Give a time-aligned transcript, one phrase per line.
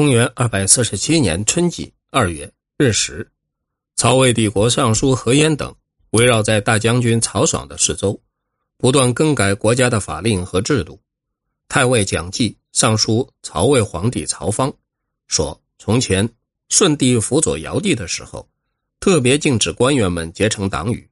[0.00, 3.30] 公元二百四十七年春季二月日时，
[3.96, 5.76] 曹魏帝国尚书何晏等
[6.12, 8.18] 围绕在大将军曹爽的四周，
[8.78, 10.98] 不断更改国家的法令和制度。
[11.68, 14.72] 太尉蒋济上书曹魏皇帝曹芳，
[15.26, 16.26] 说：“从前
[16.70, 18.48] 舜帝辅佐尧帝的时候，
[19.00, 21.06] 特别禁止官员们结成党羽；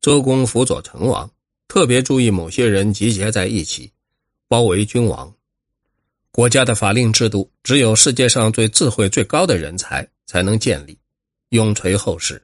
[0.00, 1.30] 周公辅佐成王，
[1.68, 3.92] 特别注意某些人集结在一起，
[4.48, 5.32] 包围君王。
[6.36, 10.98] 国家的法令制度，只有世界上最智慧最高的人才才能建立，
[11.50, 12.42] 永垂后世。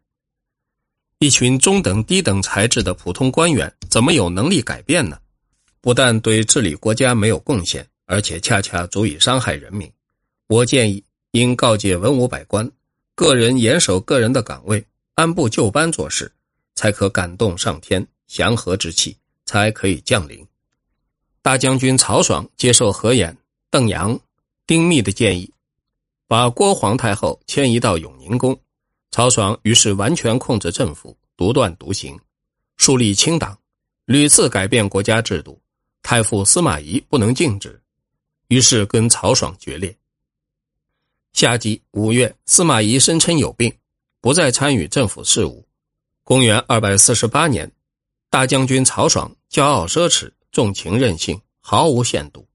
[1.19, 5.19] 一群中等、低等才智的普通官员，怎么有能力改变呢？”
[5.83, 9.91] 不但对治理国家没有贡献，而且恰恰足以伤害人民。
[10.47, 11.02] 我建议
[11.33, 12.70] 应告诫文武百官，
[13.16, 14.86] 个人严守个人的岗位，
[15.16, 16.30] 按部就班做事，
[16.77, 20.47] 才可感动上天，祥和之气才可以降临。
[21.42, 23.36] 大将军曹爽接受何晏、
[23.70, 24.19] 邓阳、
[24.66, 25.48] 丁密的建议，
[26.27, 28.59] 把郭皇太后迁移到永宁宫。
[29.12, 32.19] 曹爽于是完全控制政府，独断独行，
[32.77, 33.56] 树立清党，
[34.06, 35.61] 屡次改变国家制度。
[36.03, 37.81] 太傅司马懿不能静止，
[38.48, 39.97] 于是跟曹爽决裂。
[41.33, 43.72] 夏季五月，司马懿声称有病，
[44.20, 45.64] 不再参与政府事务。
[46.25, 47.70] 公元二百四十八年，
[48.28, 52.47] 大将军曹爽骄傲奢侈，重情任性，毫无限度，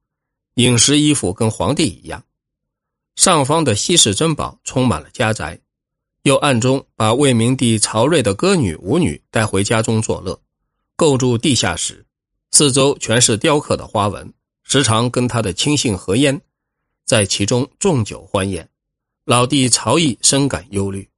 [0.56, 2.24] 饮食衣服跟皇帝一样。
[3.16, 5.60] 上方的稀世珍宝充满了家宅，
[6.24, 10.42] 又暗中把魏明帝曹睿的歌女舞女带回家中作乐，
[10.96, 12.06] 构筑地下室。
[12.52, 14.34] 四周全是雕刻的花纹，
[14.64, 16.42] 时常跟他的亲信何晏
[17.06, 18.70] 在其中纵酒欢宴。
[19.26, 21.10] 老弟曹毅深感忧虑，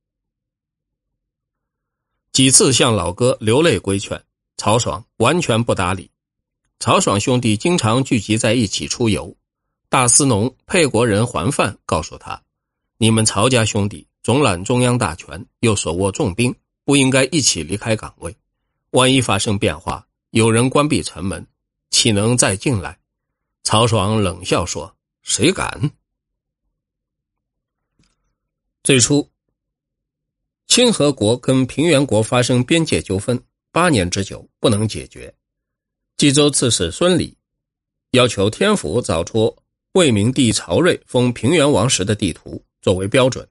[2.32, 4.24] 几次向老哥流泪规劝，
[4.56, 6.10] 曹爽完全不搭理。
[6.80, 9.36] 曹爽兄弟经常聚集在一起出游。
[9.90, 12.44] 大司农沛国人桓范告诉他
[12.98, 18.36] ：“你们曹家兄弟总揽中央大权，又手握重兵，不应该一起离开岗位。
[18.92, 21.48] 万一发生变化。”有人关闭城门，
[21.90, 23.00] 岂能再进来？
[23.64, 24.94] 曹爽冷笑说
[25.24, 25.90] ：“谁敢？”
[28.84, 29.32] 最初，
[30.68, 35.34] 清河国跟平原国发生边界纠纷，八年之久不能解决。
[36.18, 37.38] 冀州刺史孙礼
[38.10, 39.56] 要求天府找出
[39.92, 43.48] 魏明帝曹睿封平原王时的地图作为标准。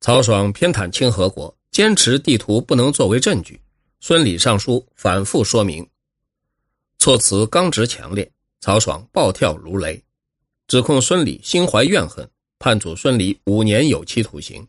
[0.00, 3.60] 曹爽偏袒清河国，坚持地图不能作为证据。
[4.00, 5.86] 孙礼上书反复说明，
[6.98, 8.30] 措辞刚直强烈。
[8.60, 10.02] 曹爽暴跳如雷，
[10.68, 14.66] 指控孙礼心怀怨恨，判处孙礼五年有期徒刑，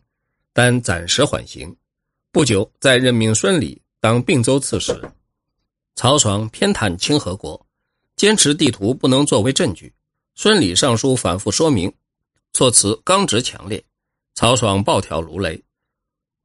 [0.52, 1.74] 但暂时缓刑。
[2.30, 5.00] 不久，再任命孙礼当并州刺史。
[6.00, 7.66] 曹爽偏袒清河国，
[8.16, 9.92] 坚持地图不能作为证据。
[10.34, 11.92] 孙礼上书反复说明，
[12.54, 13.84] 措辞刚直强烈。
[14.34, 15.62] 曹爽暴跳如雷，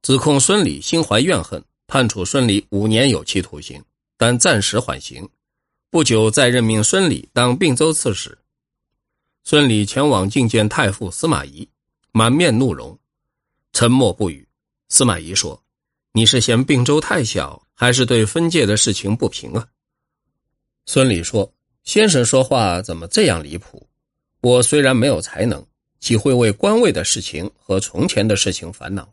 [0.02, 1.64] 指控孙礼心怀怨恨。
[1.86, 3.82] 判处孙礼五年有期徒刑，
[4.18, 5.26] 但暂时缓刑。
[5.88, 8.36] 不久，再任命孙礼当并州刺史。
[9.42, 11.66] 孙礼前往觐见太傅司马懿，
[12.12, 12.98] 满面怒容，
[13.72, 14.46] 沉默不语。
[14.90, 15.62] 司马懿说
[16.12, 19.68] ：“你是嫌并州太小，还是对分界的事情不平啊？”
[20.86, 21.54] 孙礼说
[21.84, 23.86] ：“先生说话怎么这样离谱？
[24.40, 25.64] 我虽然没有才能，
[26.00, 29.08] 岂会为官位的事情和从前的事情烦恼？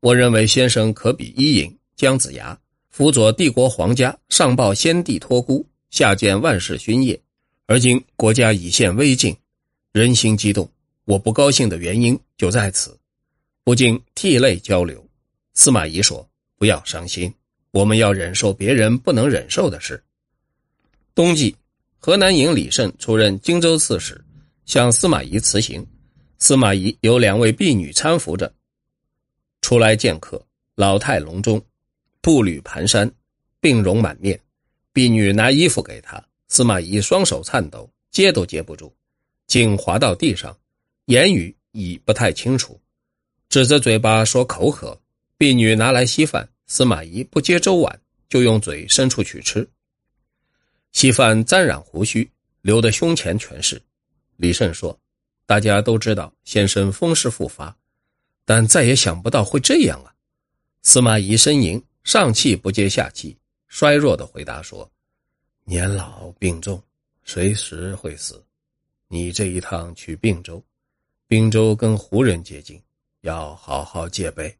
[0.00, 2.58] 我认为先生可比伊尹。”姜子牙
[2.88, 7.20] 辅佐帝国皇家，上报先帝托孤，下见万世勋业。
[7.66, 9.36] 而今国家已现危境，
[9.92, 10.68] 人心激动。
[11.04, 12.98] 我不高兴的原因就在此，
[13.62, 15.06] 不禁涕泪交流。
[15.54, 17.32] 司马懿说：“不要伤心，
[17.72, 20.00] 我们要忍受别人不能忍受的事。”
[21.14, 21.54] 冬季，
[21.98, 24.24] 河南尹李胜出任荆州刺史，
[24.64, 25.84] 向司马懿辞行。
[26.38, 28.52] 司马懿有两位婢女搀扶着
[29.60, 30.40] 出来见客，
[30.76, 31.60] 老态龙钟。
[32.20, 33.10] 步履蹒跚，
[33.60, 34.40] 病容满面，
[34.92, 38.92] 婢女拿衣服给他，司马懿双手颤抖，接都接不住，
[39.48, 40.56] 竟滑到地上，
[41.06, 42.80] 言语已不太清楚，
[43.48, 44.96] 指着嘴巴说口渴。
[45.36, 49.68] 婢女拿来稀饭，司马懿不接粥碗，就用嘴伸出去吃。
[50.92, 52.30] 稀饭沾染胡须，
[52.60, 53.80] 流得胸前全是。
[54.36, 54.98] 李胜说
[55.46, 57.76] ：“大家都知道先生风湿复发，
[58.44, 60.12] 但再也想不到会这样啊。”
[60.82, 61.82] 司马懿呻吟。
[62.04, 63.38] 上气不接下气，
[63.68, 64.90] 衰弱的回答说
[65.62, 66.82] ：“年老病重，
[67.22, 68.44] 随时会死。
[69.06, 70.60] 你这一趟去并州，
[71.28, 72.82] 并州跟胡人接近，
[73.20, 74.52] 要好好戒备，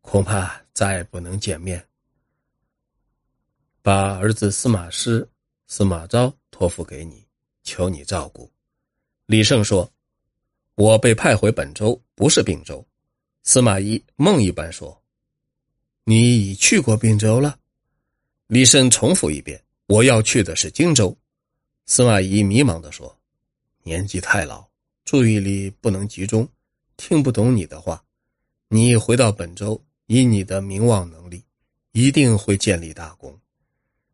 [0.00, 1.84] 恐怕再不能见面。
[3.82, 5.28] 把儿子司马师、
[5.66, 7.26] 司马昭托付给你，
[7.62, 8.50] 求你照顾。”
[9.26, 9.90] 李胜说
[10.74, 12.84] ：“我被派回本州，不是并州。”
[13.44, 15.02] 司马懿梦一般说
[16.04, 17.58] ：“你已去过并州了。”
[18.46, 21.16] 李胜重复一遍：“我要去的是荆州。”
[21.86, 23.14] 司马懿迷茫地说
[23.84, 24.66] ：“年纪太老，
[25.04, 26.46] 注意力不能集中，
[26.98, 28.02] 听不懂你的话。
[28.68, 31.44] 你回到本州，以你的名望能力，
[31.92, 33.38] 一定会建立大功。”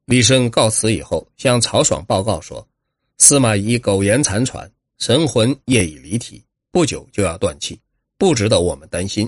[0.05, 2.69] 李胜告辞以后，向曹爽报告说
[3.17, 7.81] ：“司马懿苟延残喘，神魂业已离体，不久就要断气，
[8.19, 9.27] 不值得我们担心。”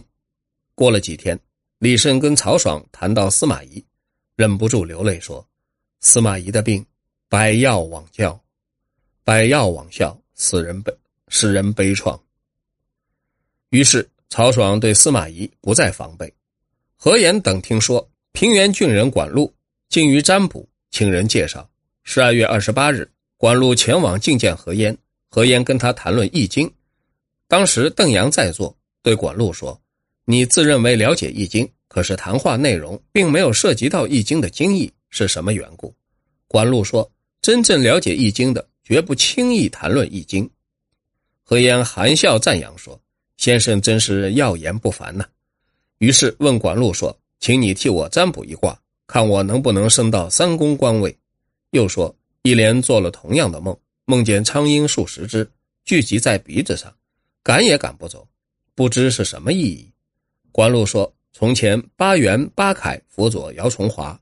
[0.77, 1.39] 过了几天，
[1.79, 3.83] 李胜跟曹爽谈到司马懿，
[4.35, 5.47] 忍不住流泪说
[6.01, 6.85] ：“司马懿的病，
[7.31, 8.39] 百药罔效，
[9.25, 10.95] 百药罔效，使人悲，
[11.29, 12.21] 使人悲怆。”
[13.71, 16.31] 于是曹爽对司马懿不再防备。
[16.97, 19.53] 何言等听说平原郡人管路。
[19.89, 21.67] 精于占卜，请人介绍。
[22.03, 24.97] 十二月二十八日，管路前往觐见何晏，
[25.31, 26.69] 何晏跟他谈论易经。
[27.47, 29.81] 当时邓阳在座，对管路说
[30.27, 35.95] ：“你自认为了解易经，可是谈话内容并没有涉及到易经的经义，是什么缘故？”
[36.49, 37.09] 管路说
[37.41, 40.51] ：“真正了解易经的，绝不轻易谈论易经。”
[41.45, 43.01] 何晏含笑赞扬说
[43.39, 45.25] ：“先生真是耀言不凡呐！”
[45.99, 48.79] 于是问管路说：“请你替我占卜一卦。”
[49.09, 51.17] 看我能不能升到三公官位。
[51.71, 52.13] 又说
[52.43, 55.49] 一连做了同样的梦，梦见苍蝇数十只
[55.85, 56.93] 聚集在鼻子上，
[57.43, 58.27] 赶也赶不走，
[58.75, 59.89] 不知是什么意义。
[60.51, 64.21] 管路说：从前八元八凯辅佐姚崇华，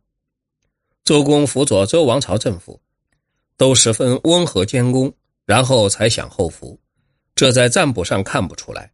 [1.03, 2.79] 周公辅佐周王朝政府，
[3.57, 5.11] 都十分温和谦恭，
[5.47, 6.79] 然后才享后福。
[7.35, 8.93] 这在占卜上看不出来。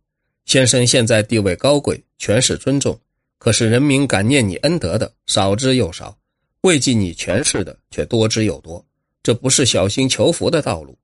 [0.51, 3.01] 先生现在地位高贵，权势尊重。
[3.39, 6.19] 可是人民感念你恩德的少之又少，
[6.63, 8.85] 慰藉你权势的却多之又多，
[9.23, 10.99] 这不是小心求福的道路。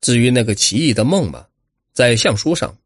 [0.00, 1.46] 至于那个奇异的梦嘛，
[1.92, 2.76] 在相书上，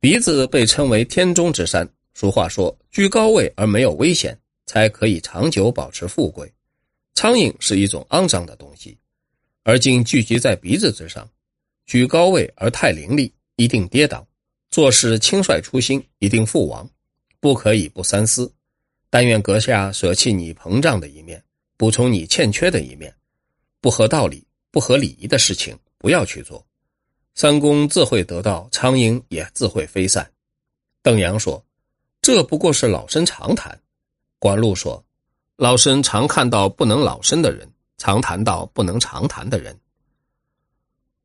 [0.00, 1.86] 鼻子被称为天中之山。
[2.14, 4.34] 俗话说，居高位而没有危险，
[4.64, 6.50] 才可以长久保持富贵。
[7.14, 8.96] 苍蝇是一种肮脏的东西，
[9.62, 11.28] 而今聚集在鼻子之上，
[11.84, 14.26] 居高位而太凌厉，一定跌倒；
[14.76, 16.86] 做事轻率粗心，一定覆亡。
[17.40, 18.52] 不可以不三思，
[19.08, 21.42] 但愿阁下舍弃你膨胀的一面，
[21.78, 23.16] 补充你欠缺的一面。
[23.80, 26.62] 不合道理、不合礼仪的事情不要去做。
[27.34, 30.30] 三公自会得到，苍蝇也自会飞散。
[31.00, 31.64] 邓阳说
[32.20, 33.80] ：“这不过是老生常谈。”
[34.38, 35.02] 管路说
[35.56, 39.74] ：“老生常看到不能老生的人，常谈到不能常谈的人。”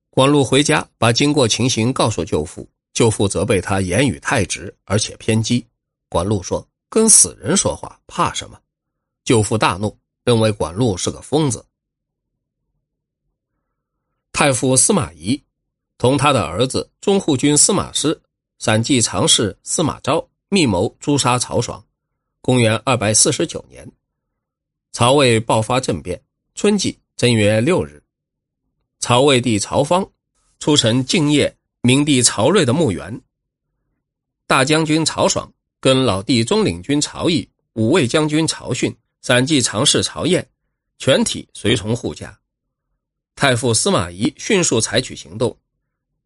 [0.09, 5.65] 管路回家，把经过情形告诉舅父，舅父责备他言语太直，而且偏激。
[6.09, 8.59] 管路说：“跟死人说话，怕什么？”
[9.23, 11.65] 舅父大怒，认为管路是个疯子。
[14.33, 15.41] 太傅司马懿
[15.97, 18.19] 同他的儿子中护军司马师、
[18.59, 21.83] 散骑常侍司马昭密谋诛杀曹爽。
[22.41, 23.89] 公元二百四十九年，
[24.91, 26.21] 曹魏爆发政变。
[26.55, 28.03] 春季正月六日，
[28.99, 30.11] 曹魏帝曹芳
[30.59, 33.21] 出城敬业明帝曹睿的墓园。
[34.47, 35.51] 大将军曹爽。
[35.83, 40.47] 跟老弟中领军曹毅、五位将军曹训、散骑常侍曹燕，
[40.99, 42.39] 全体随从护驾。
[43.35, 45.57] 太傅司马懿迅速采取行动，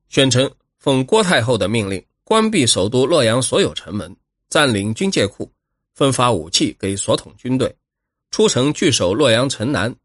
[0.09, 4.13] 宣称奉郭太后的命令，关闭首都洛阳所有城门，
[4.49, 5.49] 占领军械库，
[5.93, 7.73] 分发武器给所统军队，
[8.31, 9.95] 出城据守洛阳城南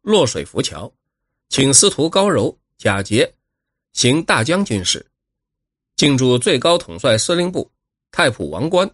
[0.00, 0.90] 洛水浮桥，
[1.50, 3.33] 请司徒高柔、贾节
[3.94, 5.04] 行大将军事，
[5.96, 7.70] 进驻最高统帅司令部。
[8.10, 8.88] 太仆王官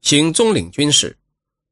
[0.00, 1.16] 行中领军事，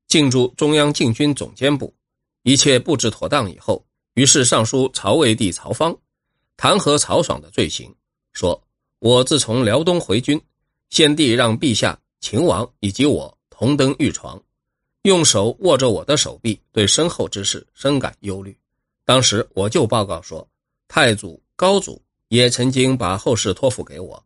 [0.06, 1.94] 进驻中央禁军总监部，
[2.42, 3.84] 一切布置妥当以后，
[4.14, 5.96] 于是上书曹魏帝曹芳，
[6.56, 7.92] 弹劾曹爽的罪行，
[8.32, 8.60] 说
[8.99, 10.40] ：“我自从辽东回军，
[10.88, 14.40] 先帝让陛下、秦王以及我同登玉床，
[15.02, 18.56] 用手握着我的手臂，对身后之事深感忧虑。
[19.04, 20.49] 当时我就报告说，
[20.88, 24.25] 太祖、高祖也曾经把后事托付给我。”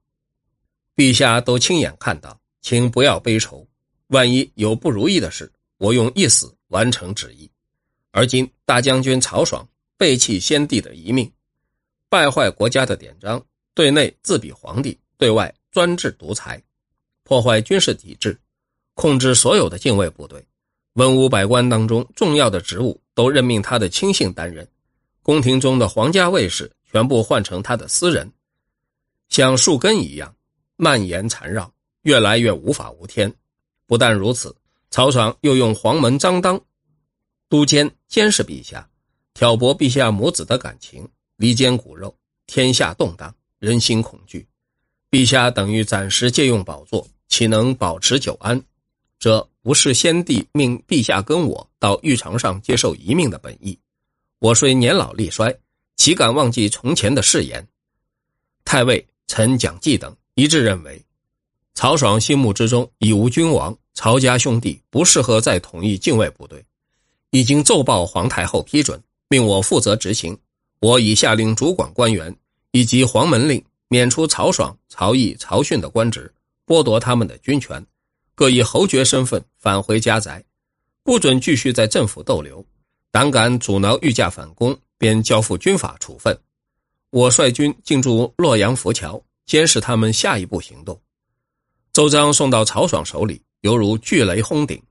[0.94, 3.66] 陛下都亲眼看到，请不要悲愁。
[4.08, 7.50] 万一有不如意的事，我用一死完成旨意。
[8.12, 11.28] 而今大将军曹爽背弃先帝的遗命，
[12.08, 13.44] 败坏国家的典章，
[13.74, 16.62] 对内自比皇帝，对外专制独裁，
[17.24, 18.38] 破坏军事体制，
[18.94, 20.46] 控制所有的禁卫部队，
[20.92, 24.68] 文武百官当中重要的职务都任命他的亲信担任，
[25.22, 28.32] 宫廷中的皇家卫士全部换成他的私人，
[29.28, 30.32] 像树根一样。
[30.76, 31.72] 蔓延缠绕，
[32.02, 33.34] 越来越无法无天。
[33.84, 34.54] 不但如此，
[34.90, 36.60] 曹爽又用黄门张当
[37.48, 38.88] 督监监视陛下，
[39.34, 44.46] 挑拨陛下母子的感情，离间骨肉，天下动荡，人心恐惧。
[45.10, 48.62] 陛下等于暂时借用宝座，岂能保持久安？
[49.18, 53.76] 这不是先帝命陛下跟我到御场上接受遗命的本意。
[54.38, 55.56] 我虽年老力衰，
[55.96, 57.66] 岂敢忘记从前的誓言？
[58.64, 61.00] 太尉陈蒋济等一致认为，
[61.74, 66.64] 曹爽心目之中已无君王，曹家兄弟不适合再统一禁卫部队，
[67.30, 70.36] 已经奏报皇太后批准，命我负责执行。
[70.80, 72.34] 我已下令主管官员
[72.72, 76.32] 以及黄门令免除曹爽、曹毅、曹训的官职，
[76.66, 77.84] 剥夺他们的军权。
[78.34, 80.44] 各以侯爵身份返回家宅，
[81.02, 82.64] 不准继续在政府逗留。
[83.10, 86.34] 胆敢阻挠御驾反攻，便交付军法处分。
[87.10, 90.98] 我率军进驻洛阳浮桥，监视他们下一步行动。
[91.92, 94.82] 奏章送到曹爽手里，犹如巨雷轰顶，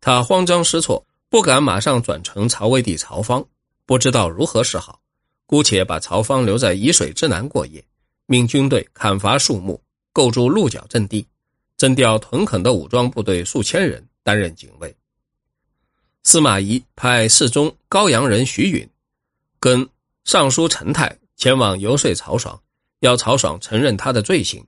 [0.00, 3.44] 他慌张失措，不敢马上转呈曹魏帝曹芳，
[3.84, 5.00] 不知道如何是好，
[5.44, 7.84] 姑且把曹芳留在沂水之南过夜，
[8.26, 9.82] 命军队砍伐树木，
[10.12, 11.26] 构筑鹿角阵地。
[11.76, 14.94] 征调屯垦的武装部队数千人担任警卫。
[16.22, 18.88] 司马懿派侍中高阳人徐允，
[19.62, 19.88] 跟
[20.24, 22.60] 尚书陈泰前往游说曹爽，
[22.98, 24.60] 要曹爽承认他的罪行；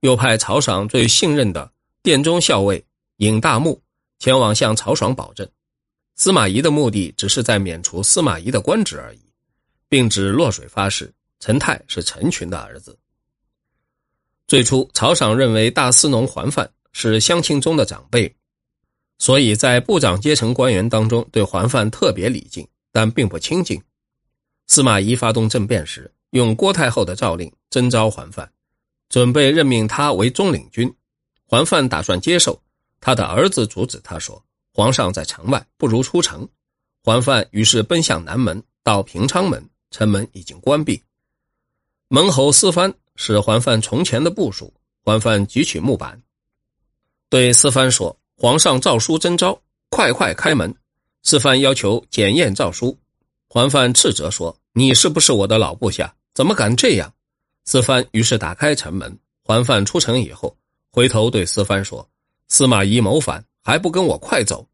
[0.00, 1.70] 又派曹爽最信任的
[2.02, 2.84] 殿中校尉
[3.18, 3.80] 尹大木
[4.18, 5.48] 前往向曹爽保证。
[6.16, 9.20] 司马懿的目的只是在免除司马懿的官职而已，
[9.88, 12.98] 并指洛水发誓，陈泰是陈群的儿子。
[14.48, 18.34] 最初，曹爽认为大司农桓范是乡亲中的长辈，
[19.18, 23.80] 所以在部长阶层官员当中对桓范特别礼敬，但并不亲近。
[24.72, 28.50] 司马懿发动政变时，用郭太后的诏令征召桓范，
[29.10, 30.90] 准备任命他为中领军。
[31.44, 32.58] 桓范打算接受，
[32.98, 36.48] 他的儿子阻止他说：“皇上在城外，不如出城。”
[37.04, 41.02] 桓范于是奔向南门，到平昌门，城门已经关闭。
[42.08, 42.94] 门侯司蕃。
[43.14, 44.72] 是桓范从前的部属。
[45.04, 46.18] 桓范举起木板，
[47.28, 49.60] 对司蕃说：“皇上诏书征召，
[49.90, 50.74] 快快开门。”
[51.22, 52.98] 司蕃要求检验诏书。
[53.48, 56.14] 桓范斥责说：“你是不是我的老部下？
[56.34, 57.12] 怎么敢这样？”
[57.64, 59.18] 司蕃于是打开城门。
[59.44, 60.56] 桓范出城以后，
[60.90, 62.08] 回头对司蕃说
[62.48, 64.66] ：“司马懿谋反，还不跟我快走？”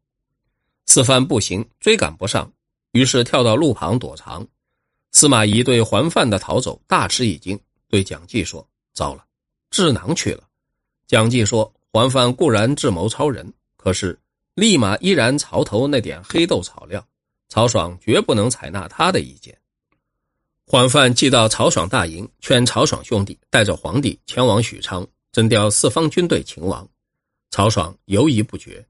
[0.85, 2.51] 司蕃不行，追赶不上，
[2.91, 4.47] 于是跳到路旁躲藏。
[5.11, 7.59] 司马懿对桓范的逃走大吃一惊。
[7.89, 9.25] 对蒋济说：“糟了，
[9.71, 10.43] 智囊去了。”
[11.07, 14.17] 蒋济说：“桓范固然智谋超人，可是
[14.53, 17.03] 立马依然槽头那点黑豆草料，
[17.49, 19.57] 曹爽绝不能采纳他的意见。”
[20.71, 26.87] 桓范寄到曹爽大营，劝曹爽兄弟带着皇帝前往许昌，征调四方军队擒王。
[27.49, 28.85] 曹爽犹疑不决。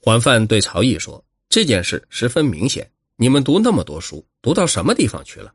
[0.00, 5.54] 桓范对曹毅说：“这件事十分明显，你们读那么多书，读到什么地方去了？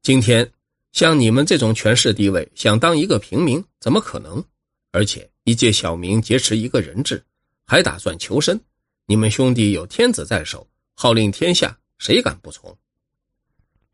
[0.00, 0.50] 今天。”
[0.92, 4.42] 像你们这种权势地位，想当一个平民，怎么可能？
[4.90, 7.22] 而且一介小民劫持一个人质，
[7.66, 8.58] 还打算求生。
[9.04, 12.74] 你们兄弟有天子在手，号令天下，谁敢不从？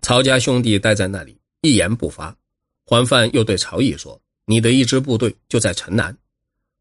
[0.02, 2.36] 曹家兄弟待在那里，一言不发。
[2.84, 6.16] 桓范又对曹毅说：“你的一支部队就在城南，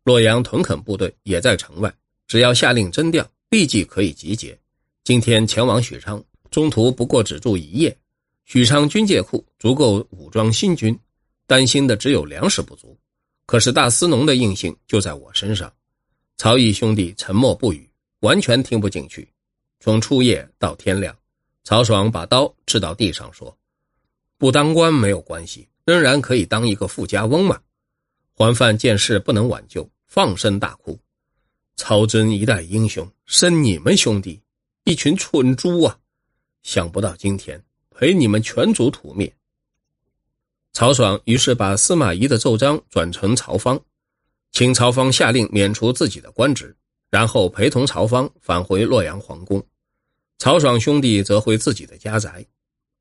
[0.03, 1.91] 洛阳屯垦部队也在城外，
[2.27, 4.57] 只要下令征调，立即可以集结。
[5.03, 7.97] 今天前往许昌，中途不过只住一夜。”
[8.45, 10.95] 许昌军械库足够武装新军，
[11.47, 12.95] 担心的只有粮食不足。
[13.47, 15.71] 可是大司农的硬性就在我身上。
[16.37, 19.27] 曹毅兄弟沉默不语，完全听不进去。
[19.79, 21.15] 从初夜到天亮，
[21.65, 23.57] 曹爽把刀掷到地上，说
[24.39, 27.59] ：“不当官没有关系，仍然可以当一个富家翁嘛。”
[28.33, 30.97] 桓范见势不能挽救，放声大哭
[31.75, 34.41] ：“曹真一代英雄，生你们兄弟
[34.85, 35.99] 一群蠢猪啊！
[36.63, 37.61] 想不到今天。”
[37.97, 39.33] 陪你们全族土灭。
[40.73, 43.79] 曹爽于是把司马懿的奏章转呈曹芳，
[44.51, 46.75] 请曹芳下令免除自己的官职，
[47.09, 49.65] 然后陪同曹芳返回洛阳皇宫。
[50.45, 52.45] 曹爽兄弟则回自己的家宅。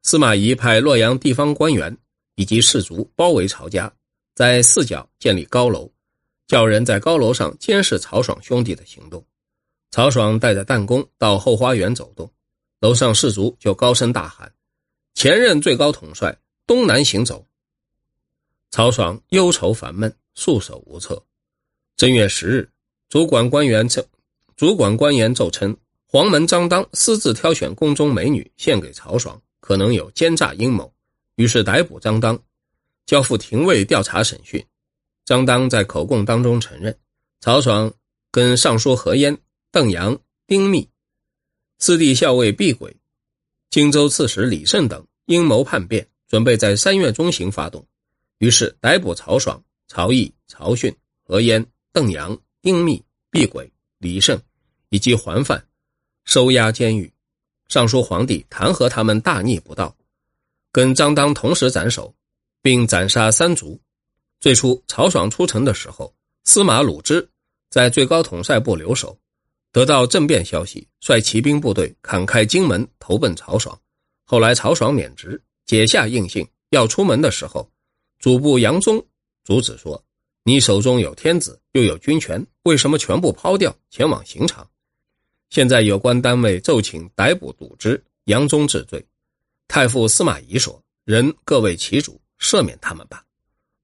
[0.01, 1.95] 司马懿派洛阳地方官员
[2.37, 3.93] 以及士卒包围曹家，
[4.35, 5.87] 在四角建立高楼，
[6.47, 9.23] 叫人在高楼上监视曹爽兄弟的行动。
[9.91, 12.33] 曹爽带着弹弓到后花园走动，
[12.81, 14.51] 楼上士卒就高声大喊。
[15.13, 16.35] 前任最高统帅
[16.67, 17.47] 东南行走。
[18.71, 21.23] 曹爽忧愁烦闷，束手无策。
[21.95, 22.71] 正月十日，
[23.11, 24.03] 主管官员称，
[24.57, 25.77] 主管官员奏称，
[26.15, 30.95] 黄门张当私自挑选宫中美女献给曹爽，可能有奸诈阴谋，
[31.35, 32.41] 于是逮捕张当，
[33.05, 34.65] 交付廷尉调查审讯。
[35.25, 36.97] 张当在口供当中承认，
[37.41, 37.93] 曹爽
[38.31, 39.37] 跟尚书何晏、
[39.73, 40.17] 邓阳、
[40.47, 40.89] 丁密、
[41.81, 42.97] 四弟校尉毕轨。
[43.69, 47.85] 荆州刺史李胜等阴谋叛变，准备在三月中旬发动，
[48.39, 50.95] 于是逮捕曹爽、曹毅、曹训、
[51.25, 53.03] 何晏、邓阳、丁密、
[53.33, 53.69] 毕轨、
[53.99, 54.41] 李胜
[54.91, 55.67] 以及桓范，
[56.25, 57.11] 收押监狱。
[57.69, 59.97] 上书皇帝弹劾他们大逆不道，
[60.71, 62.15] 跟张当同时斩首，
[62.61, 63.81] 并斩杀三族。
[64.41, 66.15] 最初曹爽出城的时候，
[66.45, 67.27] 司马鲁之
[67.71, 69.19] 在最高统帅部留守，
[69.73, 73.79] 得到政变消息，率骑兵部队砍开荆门，投奔曹爽。
[74.25, 77.69] 后来曹爽免职，解下印信，要出门的时候，
[78.19, 79.05] 主簿杨忠
[79.45, 80.03] 阻止说
[80.45, 84.69] ：“你手中有天子，又有军权，为什么全部抛掉，前往刑场？”
[85.55, 89.07] 现在有关单位奏请逮捕鲁之、杨宗治罪。
[89.69, 93.25] 太傅司马懿说：“人各为其主，赦免他们吧。”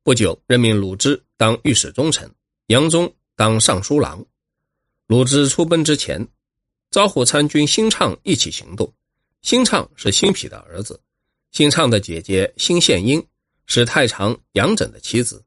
[0.02, 2.28] 不久，任命鲁之当御史中丞，
[2.66, 4.26] 杨宗当尚书郎。
[5.06, 6.26] 鲁之出奔之前，
[6.90, 8.92] 招呼参军辛畅一起行动。
[9.40, 11.00] 辛畅是辛毗的儿子，
[11.52, 13.24] 辛畅的姐姐辛宪英
[13.66, 15.40] 是太常杨整的妻子。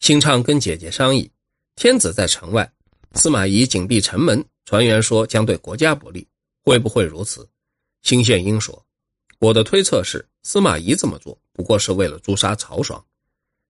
[0.00, 1.30] 辛畅跟姐姐商议，
[1.76, 2.72] 天子在城外，
[3.14, 6.26] 司马懿紧闭城门，传言说将对国家不利，
[6.62, 7.48] 会不会如此？
[8.02, 8.84] 辛宪英说
[9.38, 13.02] ：“我的推测是，司马懿这么做不过是为了诛杀曹爽。”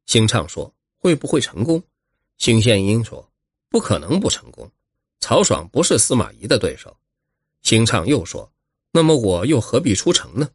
[0.07, 1.83] 辛畅说：“会不会成功？”
[2.39, 3.27] 辛宪英说
[3.69, 4.71] ：“不可能不成功，
[5.21, 6.97] 曹爽不是司马懿的对手。”
[7.63, 8.51] 辛畅又说。
[8.97, 10.49] 那么我又何必出城呢？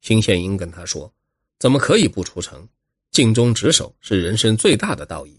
[0.00, 1.12] 辛宪英跟他说
[1.58, 2.68] ：“怎么可以不出城？
[3.10, 5.36] 尽忠职守是人生最大的道义。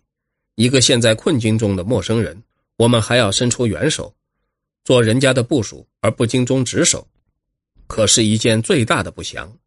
[0.56, 2.44] 一个陷在困境中的陌生人，
[2.78, 4.14] 我们还要伸出援手，
[4.84, 7.08] 做人家的部署而不尽忠职守，
[7.88, 9.58] 可是一件最大的不祥。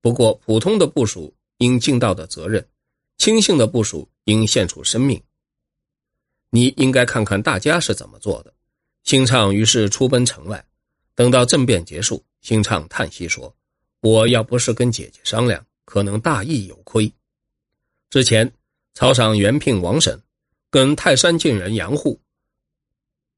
[0.00, 2.66] 不过普通的部署应尽到的责任，
[3.18, 5.20] 轻信的部署应献出生命。
[6.50, 8.52] 你应该看看大家是怎么做的。”
[9.02, 10.64] 辛畅于是出奔城外。
[11.14, 13.54] 等到政变结束，辛畅叹息说
[14.00, 17.12] ：“我要不是跟姐姐商量，可能大义有亏。”
[18.10, 18.50] 之前，
[18.94, 20.20] 朝上原聘王审
[20.70, 22.20] 跟泰山郡人杨户。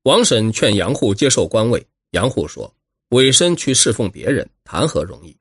[0.07, 2.73] 王审劝杨户接受官位，杨户说
[3.11, 5.37] ：“委身去侍奉别人，谈何容易？”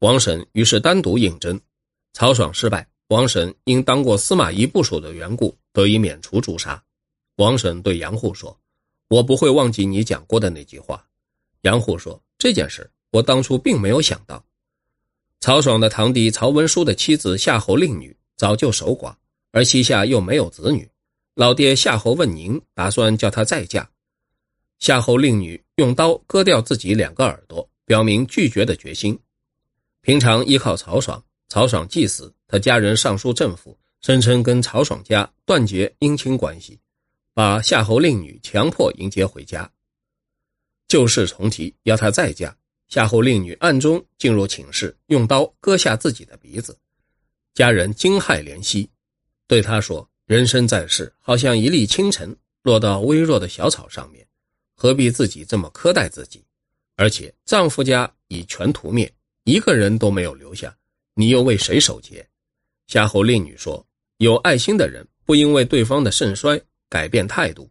[0.00, 1.58] 王审于是单独应征。
[2.12, 6.82] 曹爽失败，王审因当过司马懿部属的缘故，得以免除诛杀。
[7.36, 8.54] 王审对杨户说
[9.08, 11.02] ：“我不会忘记你讲过的那句话。”
[11.64, 14.44] 杨虎说：“这件事我当初并没有想到。
[15.40, 19.14] 曹爽的堂弟曹文书的妻子夏侯令女早就守寡，
[19.50, 20.86] 而膝下又没有子女。
[21.36, 23.90] 老爹夏侯问宁打算叫她再嫁。
[24.80, 29.18] 夏侯令女用刀割掉自己两个耳朵，表明拒绝的决心。
[30.00, 36.80] 平常依靠曹爽，曹爽既死，他家人上书政府，声称跟曹爽家断绝姻亲关系，
[37.34, 39.70] 把夏侯令女强迫迎接回家。”
[40.88, 42.56] 旧事重提，要她再嫁。
[42.88, 46.76] 夏侯令女暗中进入寝室，用刀割下自己的鼻子。
[47.52, 48.90] 家人惊骇怜惜，
[49.46, 54.26] 对她说：“人生在世，好像一粒清晨落到微弱的小草上面，
[54.80, 56.42] 何必自己这么苛待自己？
[56.96, 59.12] 而且丈夫家已全屠灭，
[59.44, 60.74] 一个人都没有留下，
[61.12, 62.26] 你又为谁守节？”
[62.88, 67.70] 夏侯令女说：“有爱心的人不因为对方的盛衰改变态度，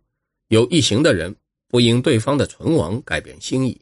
[0.49, 1.35] 有一行的人。”
[1.71, 3.79] 不因对方的存亡改变心意。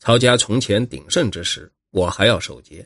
[0.00, 2.84] 曹家从前鼎盛之时，我还要守节；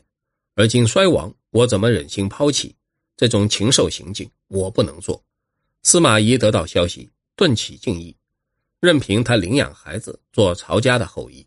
[0.53, 2.75] 而今衰亡，我怎么忍心抛弃？
[3.17, 5.19] 这种禽兽行径，我不能做。
[5.81, 8.15] 司马懿得到消息，顿起敬意，
[8.85, 11.45] 任凭他领养孩子，做曹家的后裔。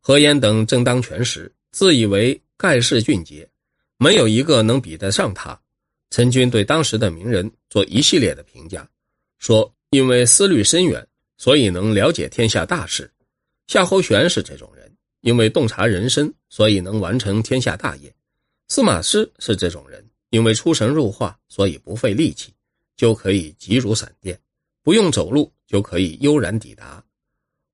[0.00, 3.48] 何晏等正当权时，自以为盖世俊杰，
[3.96, 5.58] 没有一个能比得上他。
[6.10, 8.88] 陈军对当时的名人做一系列的评价，
[9.38, 11.04] 说因为思虑深远。
[11.40, 13.08] 所以能了解天下大事，
[13.68, 18.10] 夏侯玄是这种人，因为洞察人生，所以能完成天下大业；
[18.66, 22.52] 司马师是这种人，因为出神入化，所以不费力气
[22.96, 24.36] 就可以急如闪电，
[24.88, 27.04] 不用走路就可以悠然抵达。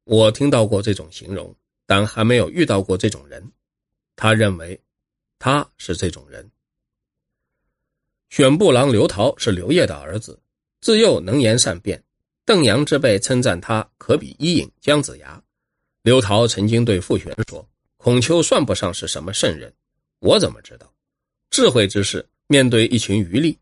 [0.02, 1.54] 我听到过这种形容，
[1.86, 3.52] 但还没有遇到过这种人。
[4.16, 4.76] 他认为
[5.38, 6.50] 他是这种人。
[8.30, 10.36] 选部郎刘陶是刘烨的儿子，
[10.80, 12.02] 自幼能言善辩。
[12.44, 15.40] 邓阳之辈称赞他可比伊尹、姜子牙。
[16.02, 17.64] 刘陶曾经对傅玄说
[17.96, 19.72] ：“孔丘算不上是什么圣人，
[20.18, 20.92] 我怎么知道？
[21.50, 23.56] 智慧之士面对一群余力，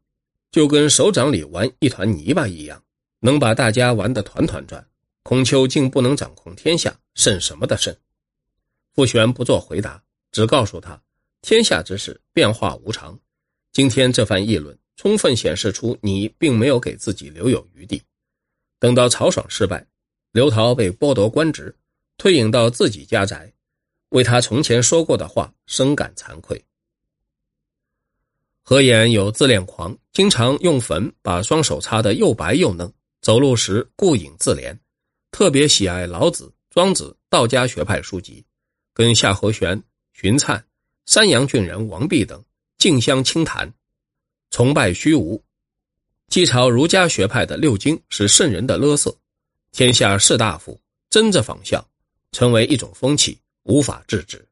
[0.50, 2.82] 就跟手掌里玩一团泥巴一样，
[3.24, 4.86] 能把大家玩得团团转。
[5.22, 7.96] 孔丘竟不能掌控天下，甚什么的甚？”
[8.92, 11.00] 傅玄不做回答，只告诉他
[11.40, 13.18] ：“天下之事变化无常。
[13.72, 18.02] 今天这番议论，充分显示出你并没有给自己留有余地。”
[18.80, 19.86] 等到曹爽失败，
[20.32, 21.74] 刘陶被剥夺官职，
[22.18, 23.52] 退隐到自己家宅，
[24.08, 26.62] 为他从前说过的话深感惭愧。
[28.64, 34.76] 何言有自恋狂，经常用粉把双手擦得又白又嫩，走路时顾影自怜，
[35.30, 38.44] 特别喜爱老子、庄子、道家学派书籍，
[38.92, 39.80] 跟夏侯玄、
[40.12, 40.60] 荀粲、
[41.06, 42.44] 山阳郡人王弼等
[42.78, 43.72] 竞相倾谈，
[44.50, 45.40] 崇拜虚无。
[46.26, 49.16] 继朝儒家学派的六经是圣人的勒色，
[49.70, 51.88] 天下士大夫争着仿效，
[52.32, 54.44] 成为一种风气，无法制止。